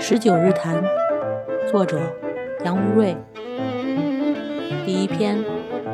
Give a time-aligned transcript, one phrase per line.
[0.00, 0.82] 十九日谈，
[1.70, 1.98] 作者
[2.64, 3.16] 杨无瑞。
[4.84, 5.42] 第一篇：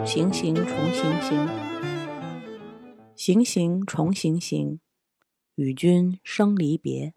[0.05, 1.49] 行行重行行，
[3.15, 4.81] 行行重行行，
[5.55, 7.15] 与君生离别。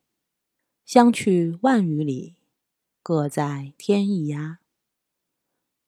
[0.86, 2.36] 相去万余里，
[3.02, 4.57] 各在天一涯。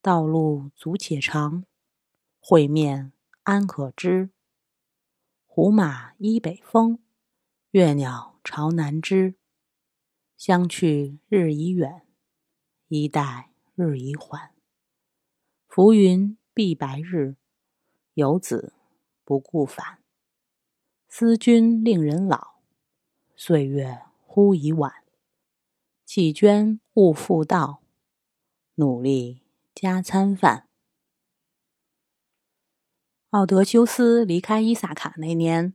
[0.02, 1.66] 道路阻且长，
[2.46, 3.14] 会面
[3.44, 4.30] 安可知？
[5.46, 7.00] 胡马依北风，
[7.72, 9.36] 月鸟朝南枝。
[10.36, 12.06] 相去日已远，
[12.90, 14.52] 衣带日已缓。
[15.70, 17.38] 浮云蔽白日，
[18.16, 18.74] 游子
[19.24, 20.00] 不顾返。
[21.08, 22.56] 思君令人老，
[23.38, 25.06] 岁月忽已晚。
[26.04, 27.82] 弃捐勿复道，
[28.76, 30.68] 努力加餐饭。
[33.34, 35.74] 奥德修斯离开伊萨卡那年，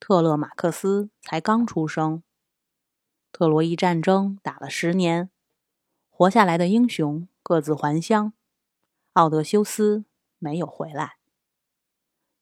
[0.00, 2.24] 特勒马克斯才刚出生。
[3.30, 5.30] 特洛伊战争打了十年，
[6.08, 8.32] 活下来的英雄各自还乡，
[9.12, 10.04] 奥德修斯
[10.40, 11.18] 没有回来。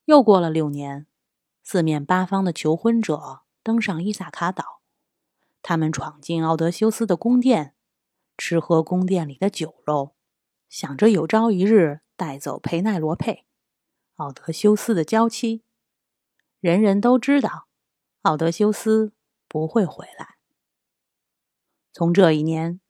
[0.07, 1.07] 又过了六年，
[1.63, 4.81] 四面八方的求婚者登上伊萨卡岛，
[5.61, 7.75] 他们闯进奥德修斯的宫殿，
[8.39, 10.15] 吃喝宫殿里的酒肉，
[10.71, 13.45] 想着有朝一日带走佩奈罗佩，
[14.19, 15.63] 奥德修斯的娇妻。
[16.59, 17.69] 人人都知道，
[18.23, 19.13] 奥德修斯
[19.47, 20.39] 不会回来。
[21.93, 22.81] 从这一年，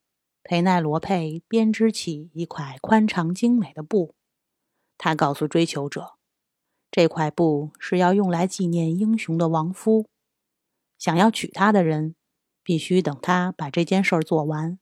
[0.43, 4.15] 佩奈罗佩编织起一块宽敞精美的布。
[4.97, 6.15] 他告诉追求者，
[6.91, 10.09] 这块布是要用来纪念英雄的亡夫。
[10.97, 12.17] 想要娶她的人，
[12.62, 14.79] 必须等他把这件事儿做完。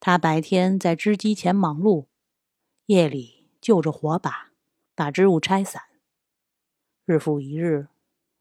[0.00, 2.06] 他白天在织机前忙碌，
[2.86, 4.52] 夜里就着火把
[4.96, 5.82] 把织物拆散。
[7.04, 7.86] 日复一日，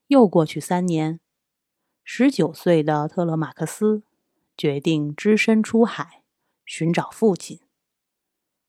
[0.07, 1.19] 又过去三年。
[2.03, 4.01] 十九岁的特勒马克斯。
[4.57, 6.23] 决定只身出海
[6.65, 7.59] 寻找父亲。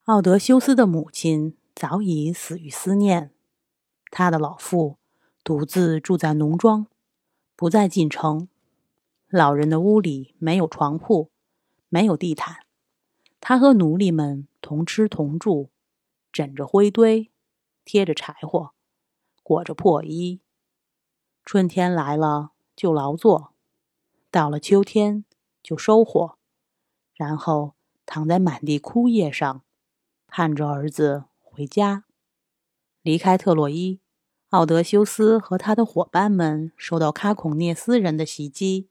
[0.03, 3.31] 奥德修斯的母亲早已死于思念，
[4.11, 4.97] 他的老父
[5.45, 6.87] 独自住在农庄，
[7.55, 8.49] 不再进城。
[9.29, 11.31] 老人的屋里没有床铺，
[11.87, 12.65] 没有地毯，
[13.39, 15.69] 他和奴隶们同吃同住，
[16.33, 17.31] 枕着灰堆，
[17.87, 18.71] 贴着柴火，
[19.41, 20.41] 裹着破衣。
[21.43, 23.53] 春天来了就劳作，
[24.29, 25.23] 到了秋天。
[25.63, 26.37] 就收获，
[27.13, 27.73] 然后
[28.05, 29.63] 躺在满地枯叶上，
[30.25, 32.05] 盼着儿子回家。
[33.01, 33.99] 离开特洛伊，
[34.51, 38.87] 奥德修斯和他的伙伴们受到卡孔涅斯人的袭击，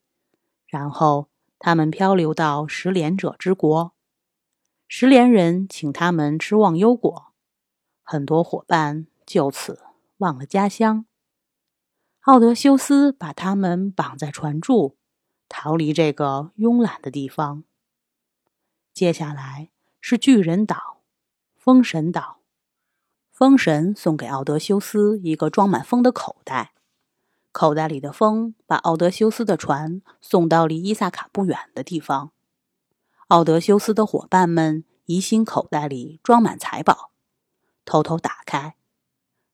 [0.67, 3.95] 然后他们漂流到食莲者之国。
[4.87, 7.26] 食莲人请他们吃忘忧果，
[8.09, 9.83] 很多伙伴就此
[10.19, 11.07] 忘了家乡。
[12.21, 14.97] 奥德修斯把他们绑在船柱。
[15.49, 17.65] 逃离这个慵懒的地方。
[18.93, 21.03] 接下来是巨人岛，
[21.57, 22.39] 风神岛。
[23.31, 26.73] 风神送给奥德修斯一个装满风的口袋，
[27.53, 32.33] 口袋里的风把奥德修斯的船送到离伊萨卡不远的地方。
[33.29, 37.13] 奥德修斯的伙伴们疑心口袋里装满财宝，
[37.87, 38.77] 偷偷打开，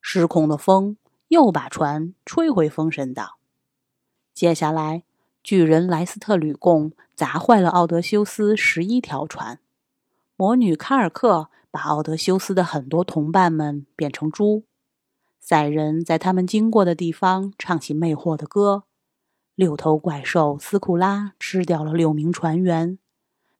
[0.00, 0.96] 失控的风
[1.28, 3.38] 又把船吹回风神岛。
[4.34, 5.04] 接下来。
[5.44, 9.58] 巨人莱斯特吕贡砸坏了奥德修斯十一条船，
[10.36, 14.62] 魔女卡尔克把奥德修斯的很多同伴们变成猪，
[15.40, 18.84] 赛人在他们经过的地方唱起魅惑的歌，
[19.56, 23.00] 六头怪兽斯库拉吃掉了六名船员，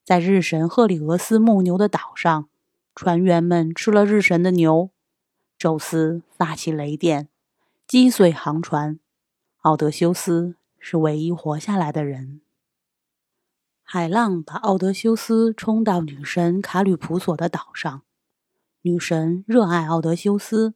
[0.05, 2.49] 在日神赫里俄斯牧牛的岛上，
[2.94, 4.91] 船员们吃了日神的牛，
[5.58, 7.28] 宙斯发起雷电，
[7.86, 8.98] 击碎航船，
[9.62, 10.56] 奥德修斯。
[10.84, 12.41] 是唯一活下来的人。
[13.84, 18.02] 海浪把奥德修斯冲到女神卡吕普索的岛上。
[18.81, 20.75] 女神热爱奥德修斯，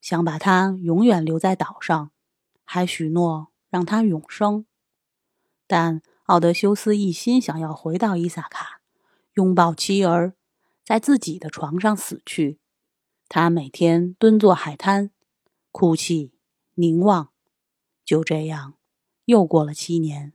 [0.00, 2.10] 想把他永远留在岛上，
[2.64, 4.64] 还许诺让他永生。
[5.66, 8.80] 但奥德修斯一心想要回到伊萨卡，
[9.34, 10.32] 拥抱妻儿，
[10.84, 12.58] 在自己的床上死去。
[13.28, 15.10] 他每天蹲坐海滩，
[15.70, 16.32] 哭泣、
[16.74, 17.30] 凝望，
[18.04, 18.74] 就这样。
[19.24, 20.32] 又过了七年，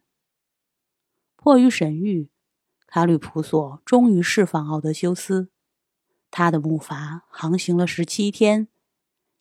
[1.35, 2.29] 迫于神谕，
[2.87, 5.49] 卡吕普索终于释放奥德修斯。
[6.31, 8.69] 他的木筏航行了十七天，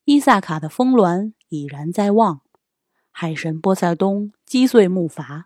[0.03, 2.41] 伊萨卡的峰峦已然在望。
[3.09, 5.45] 海神波塞冬击碎木筏，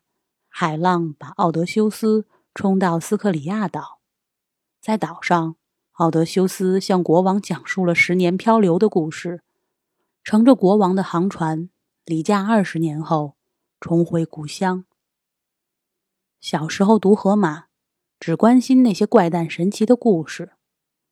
[0.49, 4.00] 海浪把奥德修斯冲到斯克里亚岛。
[4.81, 5.57] 在岛上，
[5.91, 9.43] 奥德修斯向国王讲述了十年漂流的故事，
[10.23, 11.69] 乘着国王的航船，
[12.03, 13.35] 离家二十年后
[13.79, 14.85] 重回故乡。
[16.39, 17.59] 小时候读《荷马》，
[18.19, 20.53] 只关心那些怪诞神奇的故事，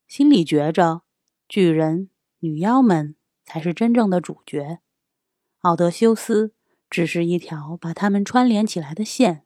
[0.08, 1.04] 心里觉着
[1.48, 4.80] 巨人、女妖们才是真正的主角，
[5.60, 6.56] 奥德修斯
[6.90, 9.46] 只是一条把他们串联起来的线。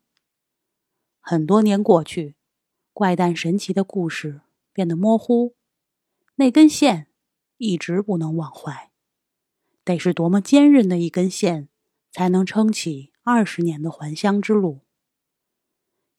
[1.20, 2.38] 很多年过去，
[2.94, 4.42] 怪诞神奇的故事。
[4.76, 5.56] 变得模糊，
[6.34, 7.06] 那根线
[7.58, 8.90] 一直不能忘怀。
[9.86, 11.70] 得是多么坚韧的一根线，
[12.12, 14.80] 才能撑起二十年的还乡之路。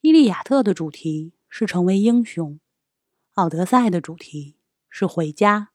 [0.03, 2.61] 伊利亚特的主题是成为英雄，
[3.33, 4.57] 奥德赛的主题
[4.89, 5.71] 是回家，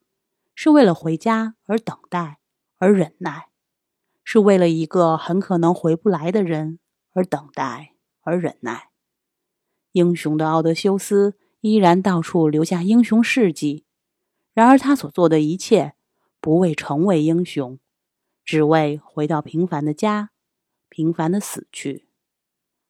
[0.54, 2.38] 是为了回家而等待，
[2.78, 3.50] 而忍耐，
[4.24, 6.78] 是为了一个很可能回不来的人
[7.12, 8.89] 而等待，而忍耐。
[9.92, 11.34] 英雄的奥德修斯。
[11.62, 13.84] 依然到处留下英雄事迹，
[14.54, 15.92] 然而他所做的一切，
[16.40, 17.78] 不为成为英雄，
[18.46, 20.30] 只为回到平凡的家，
[20.88, 22.08] 平凡的死去。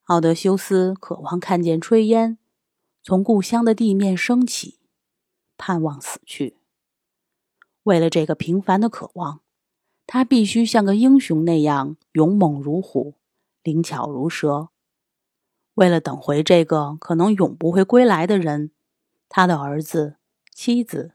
[0.03, 2.37] 奥德修斯渴望看见炊烟
[3.03, 4.79] 从故乡的地面升起，
[5.57, 6.59] 盼望死去。
[7.83, 9.41] 为了这个平凡的渴望，
[10.07, 13.15] 他必须像个英雄那样勇猛如虎，
[13.63, 14.69] 灵巧如蛇。
[15.75, 18.71] 为了等回这个可能永不会归来的人，
[19.29, 20.17] 他的儿子、
[20.51, 21.13] 妻子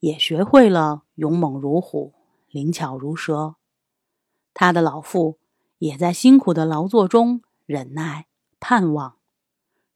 [0.00, 2.14] 也学会了勇猛如虎、
[2.48, 3.56] 灵巧如蛇。
[4.54, 5.38] 他的老父
[5.78, 8.26] 也在辛苦的劳作中忍耐、
[8.60, 9.18] 盼望。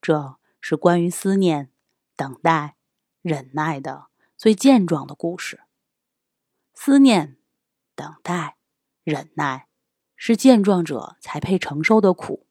[0.02, 1.70] 这是关于思念、
[2.16, 2.76] 等待、
[3.22, 5.60] 忍耐的最健壮的故事。
[6.74, 7.38] 思念、
[7.94, 8.56] 等待、
[9.04, 9.68] 忍耐，
[10.16, 12.46] 是健壮者才配承受的苦。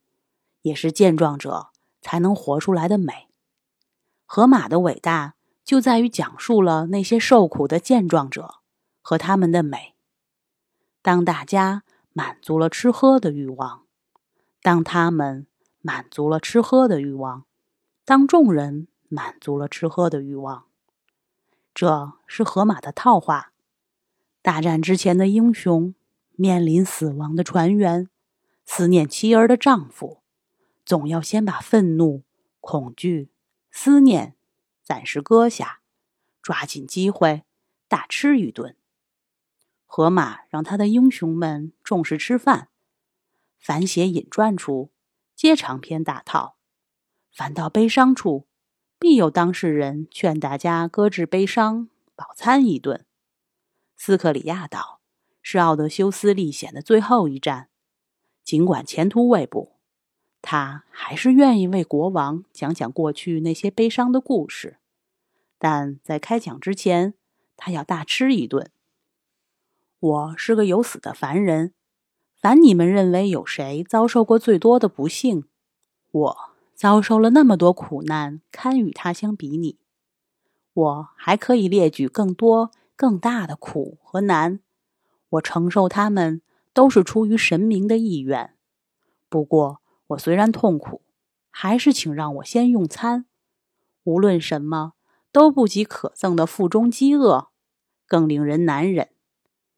[0.70, 1.70] 也是健壮者
[2.00, 3.28] 才能活出来的美。
[4.28, 5.34] 河马的伟大
[5.66, 8.60] 就在于讲述了那些受苦的健壮者
[9.02, 9.96] 和他们的美。
[11.02, 11.84] 当大家
[12.14, 13.82] 满足了吃喝的欲望，
[14.62, 15.48] 当他们
[15.82, 17.46] 满足了吃喝的欲望，
[18.06, 20.66] 当众人满足了吃喝的欲望，
[21.74, 23.52] 这是河马的套话。
[24.44, 25.96] 大战之前的英雄，
[26.36, 28.08] 面临死亡的船员，
[28.66, 30.19] 思念妻儿的丈夫。
[30.90, 32.24] 总要先把愤怒、
[32.60, 33.30] 恐惧、
[33.70, 34.36] 思念
[34.82, 35.82] 暂时搁下，
[36.42, 37.44] 抓紧机会
[37.88, 38.76] 大吃一顿。
[39.86, 42.70] 河马让他的英雄们重视吃饭，
[43.60, 44.92] 凡写引传处，
[45.36, 46.58] 皆长篇大套；
[47.32, 48.48] 凡到悲伤处，
[48.98, 53.06] 必有当事人劝大家搁置悲伤，饱餐一顿。
[53.96, 55.02] 斯克里亚岛
[55.44, 57.70] 是奥德修斯历险的最后一站，
[58.44, 59.79] 尽管前途未卜。
[60.42, 64.78] 他还是愿意为国王讲讲过去那些悲伤的故事，
[65.58, 67.14] 但在开讲之前，
[67.58, 68.72] 他要大吃一顿。
[70.00, 71.74] 我是个有死的凡人，
[72.42, 75.44] 凡你们认为有谁遭受过最多的不幸，
[76.10, 76.38] 我
[76.74, 79.78] 遭受了那么多苦难，堪与他相比拟。
[80.74, 84.62] 我还可以列举更多更大的苦和难，
[85.32, 86.42] 我承受他们
[86.74, 88.56] 都是出于神明的意愿。
[89.28, 89.82] 不过。
[90.10, 91.04] 我虽然痛苦，
[91.52, 93.26] 还是请让我先用餐。
[94.04, 94.94] 无论什么
[95.32, 97.50] 都不及可憎的腹中饥饿，
[98.08, 99.10] 更令人难忍。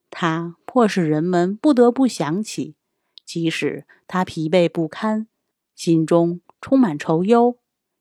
[0.09, 2.75] 它迫使人们不得不想起，
[3.25, 5.27] 即使他疲惫不堪，
[5.75, 7.57] 心中充满愁忧，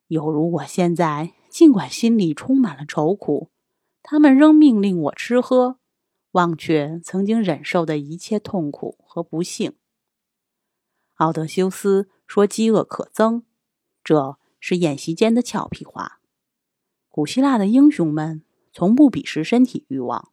[0.06, 3.50] 有如我现在，尽管心里充满了愁苦，
[4.04, 5.78] 他们仍命令我吃喝，
[6.32, 9.74] 忘却曾经忍受的一切痛苦和不幸。
[11.16, 12.08] 奥德修斯。
[12.30, 13.42] 说饥饿可憎，
[14.04, 16.20] 这是演习间的俏皮话。
[17.08, 20.30] 古希腊的英雄们从不鄙视身体欲望，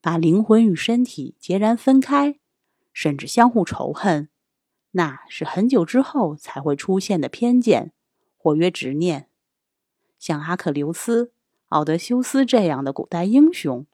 [0.00, 2.38] 把灵魂与身体截然分开，
[2.92, 4.28] 甚至相互仇恨，
[4.92, 7.90] 那是很久之后才会出现的偏见，
[8.36, 9.28] 或曰执念。
[10.20, 11.32] 像阿克琉斯、
[11.70, 13.84] 奥德修斯这样的古代英雄，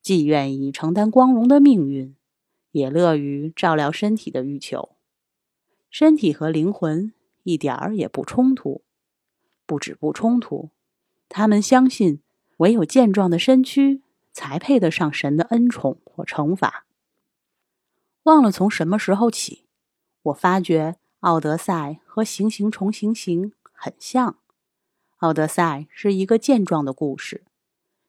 [0.00, 2.16] 既愿意承担光荣的命运，
[2.72, 4.96] 也乐于照料身体的欲求。
[5.92, 8.82] 身体和灵魂一点儿也不冲突，
[9.66, 10.70] 不止不冲突，
[11.28, 12.22] 他们相信
[12.56, 14.00] 唯有健壮的身躯
[14.32, 16.86] 才配得上神的恩宠或惩罚。
[18.22, 19.66] 忘了从什么时候起，
[20.22, 24.32] 我发觉《奥德赛》和《行行重行行》很像。
[25.18, 27.42] 《奥德赛》是一个健壮的故事，《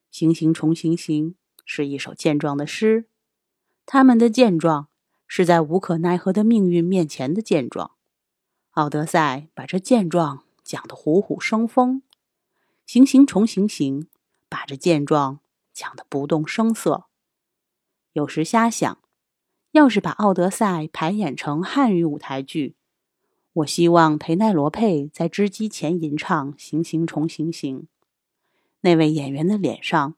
[0.09, 1.31] 行行重行行》
[1.65, 3.09] 是一首健壮的诗，
[3.85, 4.87] 他们的健壮。
[5.35, 7.93] 是在无可奈何的命运面前的健壮，
[8.73, 12.03] 奥德赛把这健壮讲得虎虎生风。
[12.85, 14.05] 行行重行行，
[14.47, 15.39] 把这健壮
[15.73, 17.05] 讲得不动声色。
[18.11, 18.99] 有时瞎想，
[19.71, 22.75] 要是把《奥德赛》排演成汉语舞台剧，
[23.53, 27.79] 我希望裴奈罗佩在织机前吟唱《行行重行行》，
[28.81, 30.13] 那位演员的脸上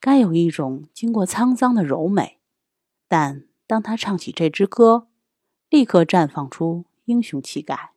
[0.00, 2.40] 该有一种经过沧桑的柔美，
[3.06, 5.08] 但当他唱起这支歌，
[5.68, 7.92] 立刻绽放出英雄气概。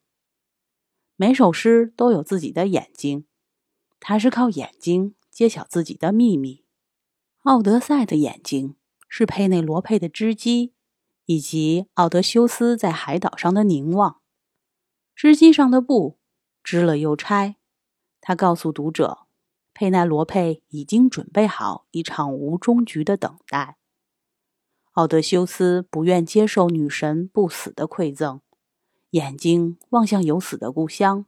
[1.15, 3.25] 每首诗都有自己的眼睛，
[3.99, 6.63] 他是靠眼睛揭晓自己的秘密。
[7.43, 8.75] 奥德赛的眼睛。
[9.11, 10.75] 是佩内罗佩的织机，
[11.25, 14.21] 以及奥德修斯在海岛上的凝望。
[15.15, 16.19] 织机上的布
[16.63, 17.55] 织了又拆。
[18.21, 19.25] 他告诉读者，
[19.73, 23.78] 佩奈罗佩已经准备好一场无终局的等待。
[25.00, 28.41] 奥德修斯不愿接受女神不死的馈赠，
[29.12, 31.25] 眼睛望向有死的故乡。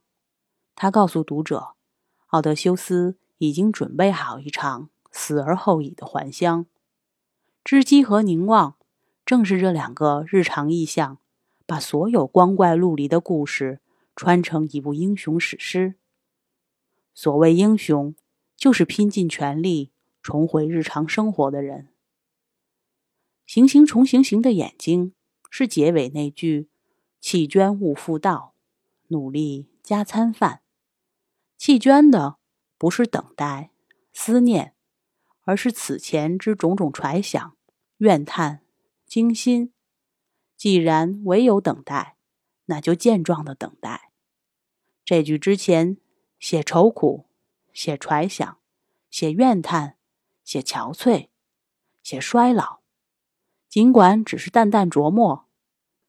[0.74, 1.68] 他告诉读者，
[2.26, 6.66] 奥德修斯已经准备好一场死而后已的还乡。
[7.64, 8.74] 织机和凝望，
[9.24, 11.16] 正是这两个日常意象，
[11.64, 13.80] 把所有光怪陆离的故事
[14.14, 15.94] 穿成一部英雄史诗。
[17.14, 18.14] 所谓英雄，
[18.54, 21.88] 就是拼尽全力重回日常生活的人。
[23.52, 25.12] 行行重行行的眼睛，
[25.50, 26.70] 是结尾那句
[27.20, 28.54] “弃捐勿复道，
[29.08, 30.62] 努力加餐饭”。
[31.58, 32.38] 弃捐的
[32.78, 33.70] 不是等待、
[34.14, 34.74] 思念。
[35.42, 37.54] 而是此前之种种揣想、
[37.98, 38.62] 怨叹、
[39.04, 39.74] 惊心。
[40.56, 42.16] 既然唯有等待，
[42.64, 44.12] 那就健壮的等待。
[45.04, 45.98] 这句之前
[46.38, 47.26] 写愁苦、
[47.74, 48.58] 写揣想、
[49.10, 49.98] 写怨叹、
[50.42, 51.28] 写憔悴、
[52.02, 52.81] 写衰老，
[53.72, 55.46] 尽管只是淡淡琢磨，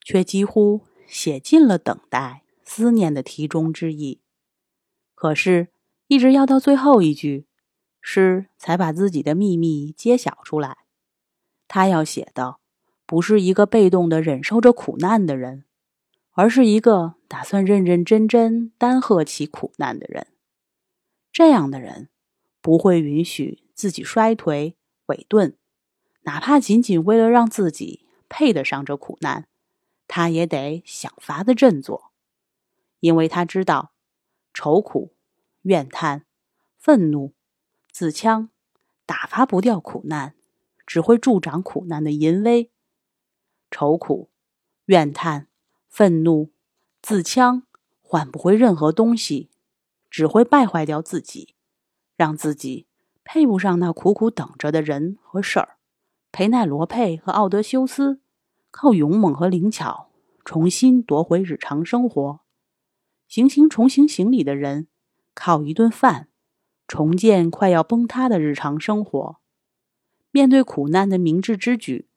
[0.02, 4.20] 却几乎写尽了等待、思念的题中之意。
[5.16, 5.70] 可是，
[6.08, 7.48] 一直要到最后一句。
[8.02, 10.80] 诗才把自己的秘密揭晓出来。
[11.70, 12.58] 他要写的
[13.06, 15.64] 不是一个被动的忍受着苦难的人，
[16.34, 20.28] 而是一个打算认认真真担荷起苦难的人。
[21.32, 22.10] 这样的人
[22.62, 24.74] 不会允许自己衰颓
[25.08, 25.58] 萎顿，
[26.24, 29.48] 哪怕仅仅为了让自己配得上这苦难，
[30.08, 32.12] 他也得想法子振作，
[33.00, 33.94] 因为他知道
[34.54, 35.16] 愁苦、
[35.64, 36.26] 怨叹、
[36.78, 37.34] 愤怒。
[37.92, 38.50] 自戕
[39.06, 40.34] 打发不掉苦难，
[40.88, 42.72] 只会助长苦难的淫威。
[43.70, 44.32] 愁苦、
[44.86, 45.48] 怨叹、
[45.88, 46.52] 愤怒、
[47.04, 47.64] 自戕
[48.02, 49.52] 换不回任何东西，
[50.10, 51.54] 只会败坏掉自己，
[52.16, 52.88] 让自己
[53.24, 55.78] 配不上那苦苦等着的人和事儿。
[56.34, 58.20] 裴奈罗佩和奥德修斯
[58.72, 60.10] 靠勇猛和灵巧
[60.44, 62.40] 重新夺回日常生活，
[63.28, 64.88] 行刑重行行里的人
[65.36, 66.30] 靠一顿饭。
[66.88, 69.38] 重建快要崩塌的日常生活，
[70.32, 72.10] 面对苦难的明智之举，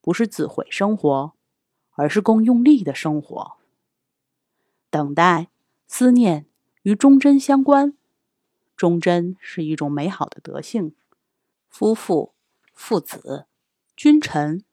[0.00, 1.32] 不是自毁生活，
[1.92, 3.52] 而是更用力的生活。
[4.90, 5.48] 等待、
[5.86, 6.46] 思念
[6.82, 7.96] 与忠贞相关，
[8.76, 10.94] 忠贞是一种美好的德性。
[11.68, 12.34] 夫妇、
[12.74, 13.46] 父子、
[14.02, 14.64] 君臣、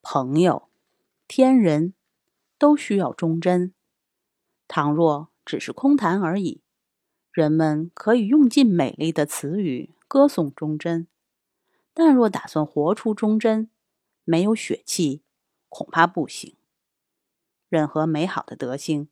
[0.00, 0.68] 朋友、
[1.26, 1.92] 天人，
[2.56, 3.74] 都需要忠贞。
[4.68, 6.60] 倘若只是空谈而已。
[7.32, 11.08] 人们可以用尽美丽的词语歌颂忠贞，
[11.92, 13.68] 但若打算活出忠贞，
[14.22, 15.22] 没有血气，
[15.68, 16.54] 恐怕不行。
[17.68, 19.08] 任何美好的德性，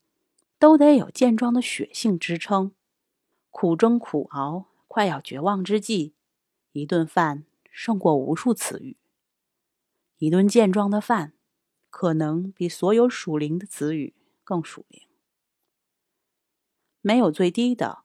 [0.61, 2.71] 都得有健壮的血性支撑。
[3.51, 6.15] 苦中苦熬，快要绝望之际，
[6.71, 8.97] 一顿饭胜过无数词语。
[10.19, 11.33] 一顿健壮的饭，
[11.91, 15.03] 可能比所有属灵的词语更属灵。
[17.01, 18.05] 没有最低的。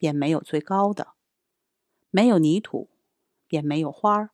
[0.00, 1.12] 便没有最高的，
[2.10, 2.88] 没有泥土，
[3.46, 4.30] 便没有花儿。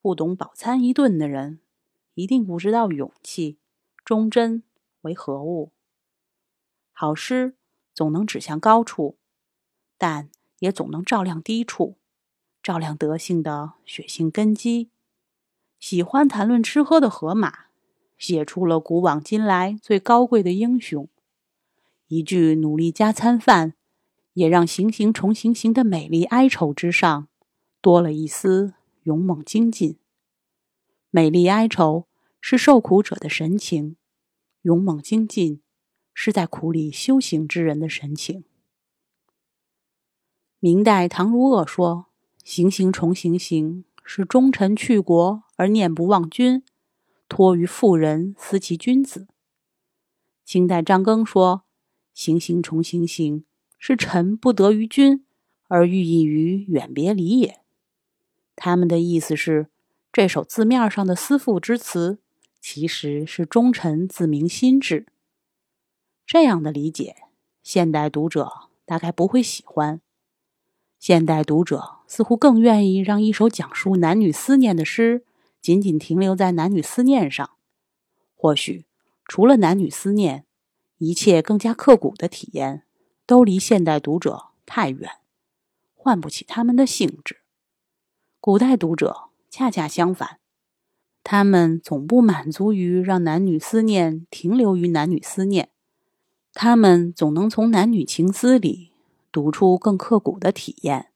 [0.00, 1.60] 不懂饱餐一顿的人，
[2.14, 3.56] 一定不知道勇气、
[4.04, 4.64] 忠贞
[5.02, 5.70] 为何物。
[6.90, 7.54] 好诗
[7.92, 9.16] 总能指向高处，
[9.96, 10.28] 但
[10.58, 11.96] 也总能照亮低处，
[12.60, 14.90] 照亮德性的血性根基。
[15.78, 17.66] 喜欢谈论吃喝的河马，
[18.18, 21.08] 写出了古往今来最高贵的英雄。
[22.08, 23.74] 一句努力加餐饭。
[24.34, 27.28] 也让行行重行行的美丽哀愁之上，
[27.80, 29.96] 多了一丝勇猛精进。
[31.10, 32.08] 美丽哀愁
[32.40, 33.94] 是受苦者的神情，
[34.62, 35.62] 勇猛精进
[36.12, 38.42] 是在苦里修行之人的神情。
[40.58, 42.06] 明代唐如恶说
[42.42, 46.62] ：“行行重行行，是忠臣去国而念不忘君，
[47.28, 49.28] 托于妇人思其君子。”
[50.44, 51.64] 清代张庚说
[52.12, 53.44] ：“行行重行行。”
[53.86, 55.26] 是臣不得于君，
[55.68, 57.60] 而寓意于远别离也。
[58.56, 59.68] 他们的意思是，
[60.10, 62.18] 这首字面上的思妇之词，
[62.58, 65.06] 其实是忠臣自明心志。
[66.24, 67.16] 这样的理解，
[67.62, 68.50] 现代读者
[68.86, 70.00] 大概不会喜欢。
[70.98, 75.26] 现代读者似乎更愿意让一首讲述男女思念的诗，
[75.64, 77.48] 仅仅停留在男女思念上。
[78.34, 78.84] 或许，
[79.24, 80.44] 除了男女思念，
[80.98, 82.82] 一切更加刻骨的体验，
[83.24, 85.10] 都离现代读者太远，
[85.94, 87.38] 唤不起他们的兴致。
[88.40, 90.38] 古代读者恰恰相反，
[91.22, 95.70] 他们总不满足于让男女思念停留于男女思念，
[96.52, 98.92] 他们总能从男女情思里
[99.32, 101.06] 读出更刻骨的体验。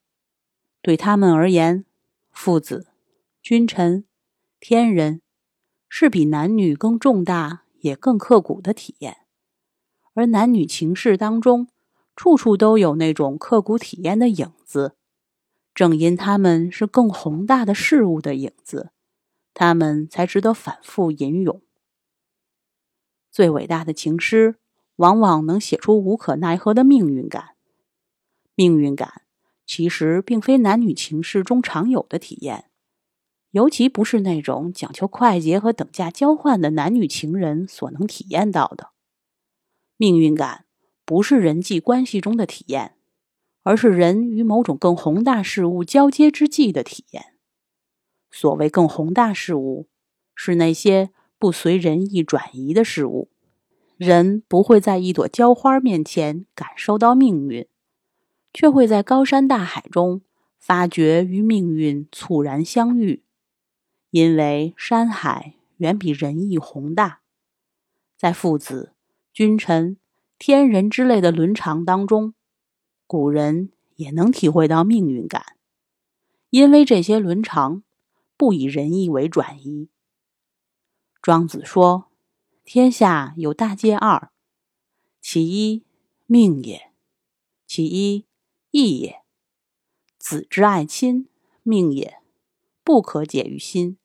[0.80, 1.84] 对他们而言，
[2.30, 2.86] 父子、
[3.42, 4.06] 君臣、
[4.60, 5.22] 天人，
[5.88, 9.18] 是比男女更重大也更刻骨的体验。
[10.14, 11.68] 而男女情事当中，
[12.16, 14.96] 处处都有那种刻骨体验的影子。
[15.72, 18.90] 正因他们是更宏大的事物的影子，
[19.54, 21.62] 他们才值得反复吟咏。
[23.30, 24.56] 最伟大的情诗，
[24.96, 27.50] 往往能写出无可奈何的命运感。
[28.56, 29.22] 命运感
[29.64, 32.67] 其实并非男女情事中常有的体验，
[33.50, 38.90] 尤其不是那种讲求快捷和等价交换的男女情人所能体验到的。
[39.96, 40.66] 命运感
[41.04, 42.94] 不是人际关系中的体验。
[43.64, 47.34] 而是人与某种更宏大事物交接之际的体验。
[48.30, 49.88] 所谓更宏大事物，
[50.34, 53.30] 是那些不随人意转移的事物。
[53.98, 57.66] 人不会在一朵娇花面前感受到命运，
[58.54, 60.22] 却会在高山大海中
[60.58, 63.22] 发觉与命运猝然相遇。
[64.10, 67.20] 因为山海远比人意宏大，
[68.16, 68.94] 在父子、
[69.32, 69.98] 君臣、
[70.38, 72.34] 天人之类的伦常当中。
[73.06, 75.56] 古人也能体会到命运感，
[76.50, 77.82] 因为这些伦常
[78.36, 79.88] 不以仁义为转移。
[81.22, 82.10] 庄子说
[82.64, 84.30] ：“天下有大戒二，
[85.20, 85.84] 其一
[86.26, 86.92] 命也，
[87.66, 88.26] 其一
[88.70, 89.22] 义也。
[90.18, 91.28] 子之爱亲，
[91.62, 92.17] 命也，
[92.88, 93.98] 不可解于心；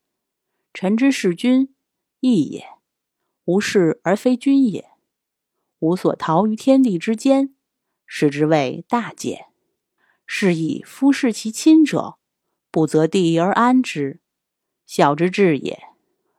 [0.74, 1.74] 臣之事君，
[2.20, 2.66] 义也，
[3.46, 4.90] 无事而非君也，
[5.80, 7.56] 无所逃于天地之间。”
[8.06, 9.46] 使之谓大戒，
[10.26, 12.18] 是以夫视其亲者，
[12.70, 14.20] 不择地而安之，
[14.86, 15.78] 孝之至也；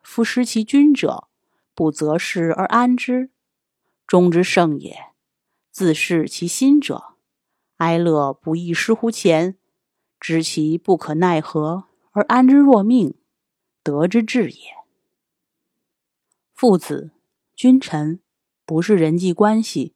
[0.03, 1.29] 夫失其君者，
[1.75, 3.31] 不择事而安之，
[4.07, 5.15] 忠之圣也；
[5.71, 7.15] 自视其心者，
[7.79, 9.57] 哀乐不亦失乎前，
[10.21, 11.94] 知其不可奈何。
[12.15, 13.15] 而安之若命，
[13.83, 14.59] 德之至也。
[16.55, 17.11] 父子、
[17.55, 18.21] 君臣，
[18.65, 19.95] 不是人际关系。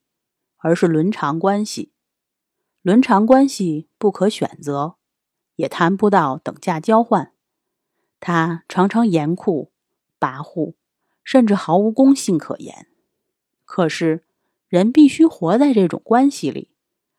[0.61, 1.93] 而是伦常关系，
[2.83, 4.97] 伦常关系不可选择，
[5.55, 7.33] 也谈不到等价交换。
[8.19, 9.71] 它常常严酷、
[10.19, 10.75] 跋扈，
[11.23, 12.89] 甚至毫无公信可言。
[13.65, 14.25] 可是，
[14.67, 16.73] 人必须活在这种关系里，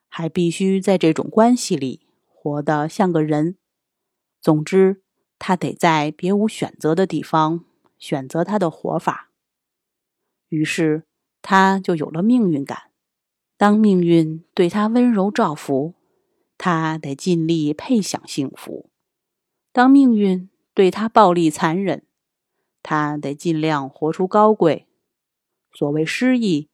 [0.09, 3.55] 还必须在这种关系里活得像个人。
[4.41, 5.01] 总之，
[5.37, 7.65] 他得在别无选择的地方
[7.97, 9.31] 选择他的活法。
[10.47, 11.03] 于是，
[11.41, 12.91] 他就有了命运感。
[13.57, 15.93] 当命运对他温柔照拂，
[16.57, 18.89] 他得尽力配享幸福；
[19.73, 22.05] 当命运对他暴力残忍，
[22.81, 24.87] 他得尽量活出高贵。
[25.73, 26.69] 所谓诗意，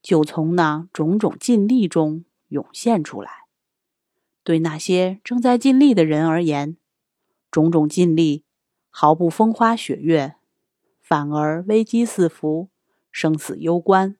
[0.00, 3.30] 就从那种种尽力中涌现出来。
[4.42, 6.78] 对那些正在尽力的人而言，
[7.50, 8.44] 种种尽力
[8.88, 10.36] 毫不风花雪月，
[11.00, 12.68] 反而危机四伏，
[13.10, 14.16] 生死攸关。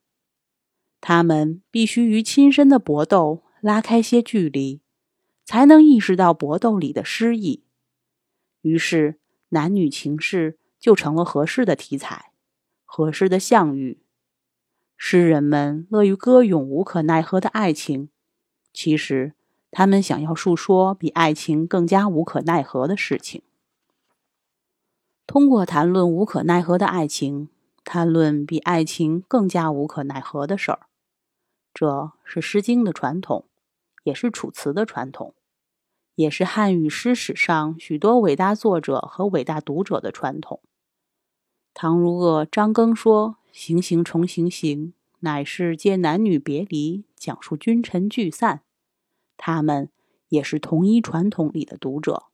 [1.00, 4.82] 他们必须与亲身的搏斗拉开些距离，
[5.44, 7.64] 才能意识到搏斗里的诗意。
[8.62, 9.18] 于是，
[9.50, 12.32] 男女情事就成了合适的题材，
[12.84, 14.02] 合适的相遇。
[14.96, 18.10] 诗人们乐于歌咏无可奈何的爱情，
[18.74, 19.34] 其实
[19.70, 23.42] 他们想要述说比爱情更加无可奈何的事情。
[25.26, 27.48] 通过谈论无可奈何的爱情，
[27.84, 30.80] 谈论比爱情更加无可奈何的事儿。
[31.72, 33.44] 这是《诗经》的传统，
[34.02, 35.34] 也是《楚辞》的传统，
[36.16, 40.60] 也是汉语诗史上许多伟大作者和伟大读者的传统。
[41.72, 48.62] 唐如鄂、张庚说：“行行重行行，乃是皆男女别离，讲述君臣聚散。”
[49.42, 49.88] 他们
[50.28, 52.24] 也是同一传统里的读者。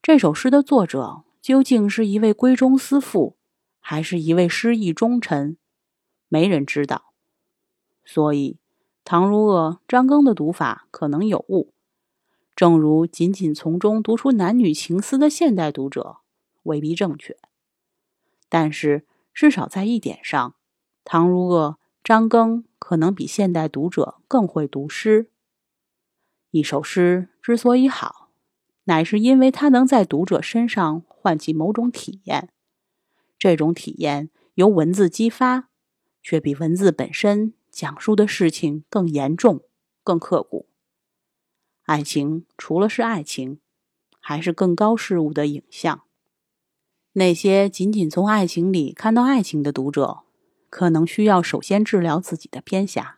[0.00, 3.36] 这首诗的作者究竟是一位闺中思妇，
[3.80, 5.58] 还是一位失意忠臣？
[6.28, 7.12] 没人知道。
[8.04, 8.58] 所以，
[9.02, 11.72] 唐如鄂、张庚的读法可能有误，
[12.54, 16.18] 正如仅仅从中读出男女情思的现代读者
[16.62, 17.36] 未必正确，
[18.48, 20.54] 但是至少在一点上，
[21.02, 25.32] 唐如鄂、张庚可能比现代读者更会读诗。
[26.50, 28.30] 一首诗之所以好，
[28.84, 32.50] 乃是因为它能在读者身上唤起某种体验，
[33.38, 35.68] 这种体验由文字激发，
[36.22, 39.62] 却比文字本身讲述的事情更严重、
[40.02, 40.68] 更刻骨。
[41.84, 43.60] 爱情除了是爱情，
[44.18, 46.02] 还是更高事物的影像。
[47.12, 50.20] 那些仅仅从爱情里看到爱情的读者，
[50.70, 53.17] 可能需要首先治疗自己的偏狭。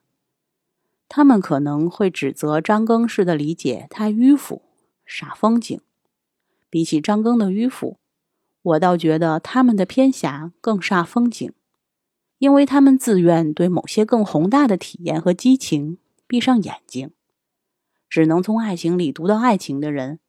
[1.13, 4.63] 他们可能会指责张庚式的理解太迂腐、
[5.05, 5.81] 煞风景。
[6.71, 7.99] 比起张庚的迂腐，
[8.63, 11.53] 我倒觉得他们的偏狭更煞风景，
[12.39, 17.11] 因为他们自愿对某些更宏大的体验和激情闭上眼睛。
[18.09, 20.21] 只能从爱情里读到爱情的人，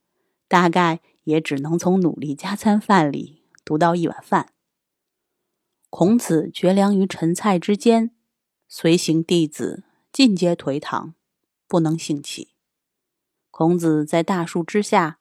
[0.48, 4.50] 大概也只能从努力加餐饭里读到一碗饭。
[5.92, 8.10] 孔子绝粮于陈蔡之间，
[8.68, 11.16] 随行弟子尽皆颓唐，
[11.68, 12.54] 不能兴起。
[13.50, 15.20] 孔子在大树之下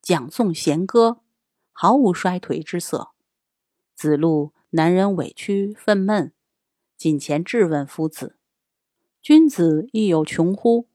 [0.00, 1.20] 讲诵弦歌，
[1.70, 3.12] 毫无衰颓之色。
[3.94, 6.32] 子路男人委屈愤懑，
[6.96, 8.36] 近前质问夫子
[9.22, 10.88] ：“君子亦有穷乎？”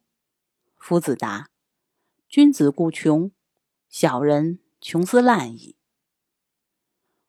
[0.78, 1.50] 夫子答
[2.28, 3.32] ：“君子固穷，
[3.88, 5.78] 小人穷斯滥矣。”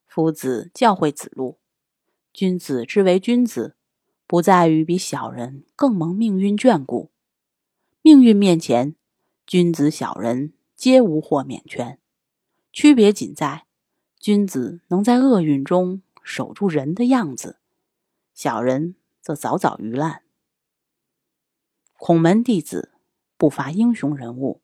[0.04, 1.61] 夫子教诲子路
[2.35, 3.76] ：“君子之为君子，
[4.29, 7.11] 不在于比小人更蒙命运眷顾。
[8.03, 8.95] 命运面前，
[9.45, 11.99] 君子小人皆无豁免权，
[12.73, 13.64] 区别仅在
[14.21, 17.57] 君子能在厄运中守住人的样子，
[18.33, 20.23] 小人则早早鱼烂。”
[21.99, 22.93] 孔门弟子。
[23.41, 24.62] 不乏英雄人物，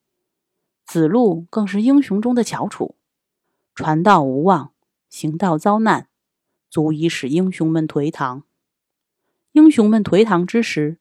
[0.85, 2.97] 子路更是英雄中的翘楚。
[3.73, 4.73] 传道无望，
[5.09, 6.09] 行道遭难，
[6.69, 8.43] 足以使英雄们颓唐。
[9.55, 10.99] 英雄们颓唐之时，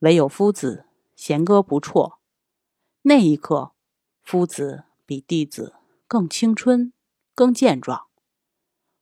[0.00, 2.18] 唯有夫子弦歌不辍。
[3.02, 3.74] 那一刻，
[4.24, 5.76] 夫子比弟子
[6.08, 6.92] 更青春、
[7.32, 8.08] 更健壮。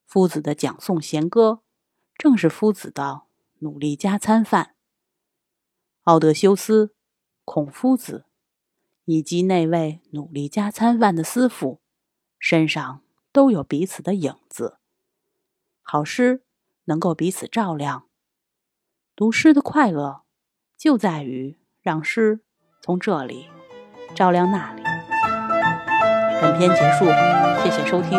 [0.05, 1.63] 夫子的讲诵弦歌，
[2.19, 3.23] 正是夫子的
[3.61, 4.75] 努力加餐饭。
[6.03, 6.95] 奥德修斯。
[7.47, 8.27] 孔夫子
[9.07, 11.81] 以及那位努力加餐饭的师傅
[12.39, 14.79] 身上都有彼此的影子。
[15.81, 16.45] 好诗
[16.85, 18.07] 能够彼此照亮。
[19.21, 20.23] 读诗的快乐
[20.79, 22.41] 就在于让诗
[22.81, 23.51] 从这里
[24.15, 24.83] 照亮那里。
[26.41, 27.05] 本篇结束，
[27.63, 28.19] 谢谢收听。